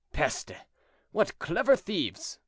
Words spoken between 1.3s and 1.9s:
clever